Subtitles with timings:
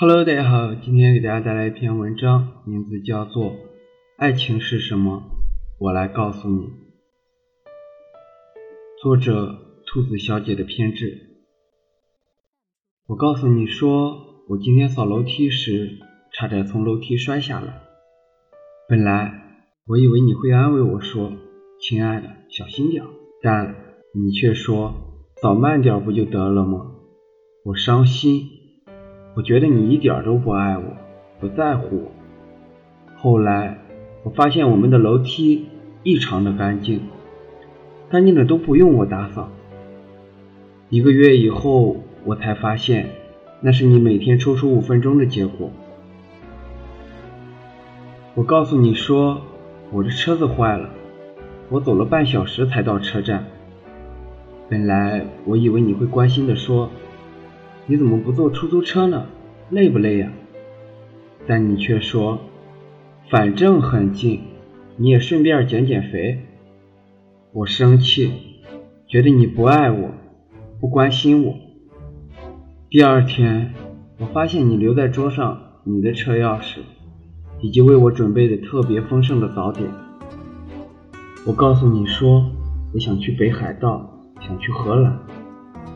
[0.00, 3.44] Hello，大家好，今天给大家带来一篇文章，名字叫做
[4.16, 5.18] 《爱情是什么》，
[5.78, 6.70] 我来告诉你。
[9.02, 11.42] 作者：兔子小姐的偏执。
[13.08, 15.98] 我告诉你说，我今天扫楼梯时，
[16.32, 17.82] 差点从楼梯摔下来。
[18.88, 21.30] 本来我以为你会安慰我说
[21.78, 23.04] ：“亲爱的，小心点。”
[23.44, 23.76] 但
[24.14, 24.94] 你却说
[25.42, 26.90] ：“扫慢点不就得了吗？”
[27.66, 28.59] 我伤心。
[29.34, 30.82] 我觉得你一点都不爱我，
[31.38, 32.10] 不在乎我。
[33.16, 33.78] 后来
[34.24, 35.66] 我发现我们的楼梯
[36.02, 37.02] 异常的干净，
[38.10, 39.48] 干净的都不用我打扫。
[40.88, 43.10] 一个月以后，我才发现
[43.60, 45.70] 那是你每天抽出五分钟的结果。
[48.34, 49.42] 我告诉你说，
[49.92, 50.90] 我的车子坏了，
[51.68, 53.44] 我走了半小时才到车站。
[54.68, 56.90] 本来我以为你会关心的说。
[57.86, 59.26] 你怎么不坐出租车呢？
[59.70, 60.30] 累不累呀？
[61.46, 62.38] 但你却说，
[63.28, 64.40] 反正很近，
[64.96, 66.46] 你也顺便减减肥。
[67.52, 68.32] 我生气，
[69.08, 70.10] 觉得你不爱我，
[70.80, 71.54] 不关心我。
[72.88, 73.74] 第二天，
[74.18, 76.80] 我发现你留在桌上你的车钥匙，
[77.60, 79.88] 以及为我准备的特别丰盛的早点。
[81.46, 82.44] 我告诉你说，
[82.92, 84.08] 我想去北海道，
[84.40, 85.18] 想去荷兰，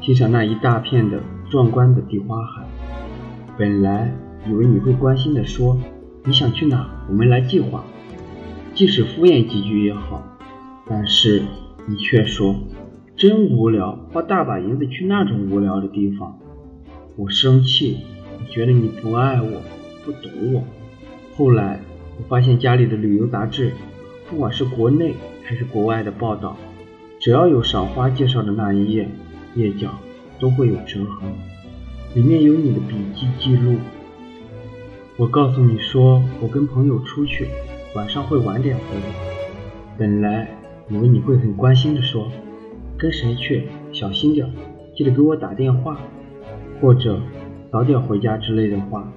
[0.00, 1.20] 欣赏那一大片的。
[1.50, 2.64] 壮观的地花海，
[3.56, 4.12] 本来
[4.48, 5.78] 以为你会关心的说
[6.24, 7.84] 你想去哪，我们来计划。
[8.74, 10.22] 即使敷衍几句也好，
[10.88, 11.42] 但是
[11.86, 12.56] 你却说
[13.16, 16.36] 真无聊，花大把银子去那种无聊的地方。
[17.16, 17.98] 我生气，
[18.40, 19.62] 我觉得你不爱我，
[20.04, 20.64] 不懂我。
[21.36, 21.80] 后来
[22.18, 23.72] 我发现家里的旅游杂志，
[24.28, 25.14] 不管是国内
[25.44, 26.56] 还是国外的报道，
[27.20, 29.08] 只要有赏花介绍的那一页
[29.54, 29.90] 页角。
[30.38, 31.32] 都会有折痕，
[32.14, 33.76] 里面有你的笔记记录。
[35.16, 37.46] 我告诉你说，我跟朋友出去，
[37.94, 39.02] 晚上会晚点回来。
[39.96, 40.48] 本来
[40.88, 42.28] 以为你会很关心的说，
[42.98, 44.50] 跟谁去，小心点，
[44.96, 46.00] 记得给我打电话，
[46.80, 47.20] 或者
[47.70, 49.08] 早点回家之类的话。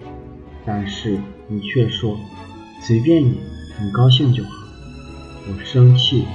[0.65, 2.15] 但是你却说，
[2.81, 3.39] 随便你，
[3.77, 4.49] 很高兴就好。
[5.49, 6.25] 我生气，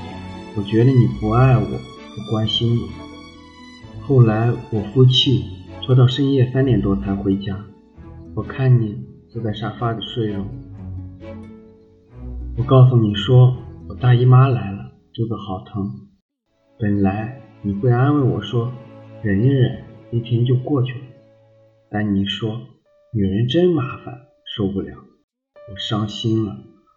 [0.57, 3.12] 我觉得你不爱我，不关心我。
[4.05, 5.45] 后来我夫妻
[5.81, 7.65] 拖到深夜三点多才回家，
[8.35, 8.99] 我看你
[9.29, 10.45] 坐在沙发里睡了。
[12.59, 13.57] 我告诉你说，
[13.89, 16.09] 我大姨妈来了，肚子好疼。
[16.81, 18.73] 本来你会安慰我说，
[19.23, 21.05] 忍一忍，一天就过去了。
[21.89, 22.61] 但你说，
[23.15, 24.19] 女人真麻烦，
[24.57, 24.97] 受不了。
[25.71, 26.57] 我伤心了，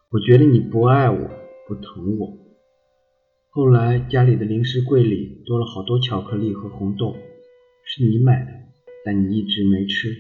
[0.10, 1.30] 我觉得你不爱我，
[1.68, 2.45] 不疼我。
[3.56, 7.16] 后来家里的零食柜里多了好多巧克力和红豆，
[7.86, 8.52] 是你买的，
[9.06, 10.14] 但你一直没吃。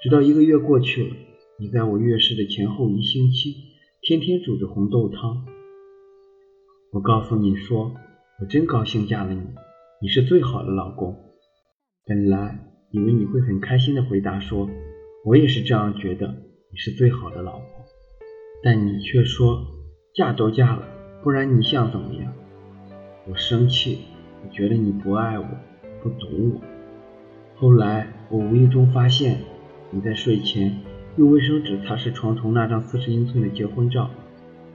[0.00, 1.16] 直到一个月过去了，
[1.58, 3.52] 你在我月事的前后一星期，
[4.00, 5.44] 天天煮着红豆汤。
[6.92, 7.96] 我告诉你说，
[8.40, 9.42] 我真高兴嫁了你，
[10.00, 11.16] 你是最好的老公。
[12.06, 12.60] 本来
[12.92, 14.70] 以为你会很开心的回答说，
[15.24, 16.28] 我也是这样觉得，
[16.70, 17.66] 你是最好的老婆。
[18.62, 19.66] 但你却说，
[20.14, 20.86] 嫁都嫁了，
[21.24, 22.32] 不然你想怎么样？
[23.24, 24.00] 我生气，
[24.44, 25.46] 我觉得你不爱我，
[26.02, 26.60] 不懂我。
[27.54, 29.38] 后来我无意中发现
[29.90, 30.76] 你在睡前
[31.16, 34.10] 用卫生纸擦拭床头那张四十英寸的结婚照，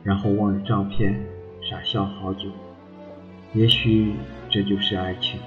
[0.03, 1.19] 然后望着照片
[1.61, 2.49] 傻笑好久。
[3.53, 4.13] 也许
[4.49, 5.39] 这就是爱情。